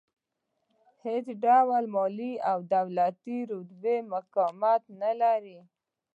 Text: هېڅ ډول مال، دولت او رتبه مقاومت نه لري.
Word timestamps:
هېڅ 1.05 1.25
ډول 1.43 1.83
مال، 1.93 2.17
دولت 2.73 3.15
او 3.53 3.59
رتبه 3.59 3.95
مقاومت 4.13 4.83
نه 5.01 5.11
لري. 5.21 5.59